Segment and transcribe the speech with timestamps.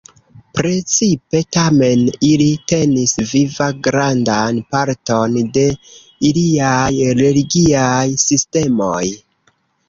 [0.59, 1.99] Precipe tamen
[2.29, 5.67] ili tenis viva grandan parton de
[6.31, 6.89] iliaj
[7.21, 9.05] religiaj sistemoj.